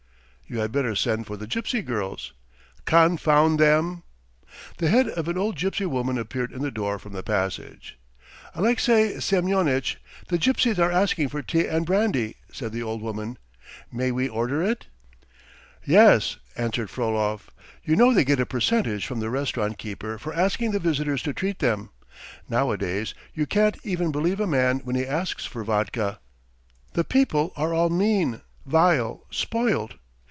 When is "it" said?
14.61-14.87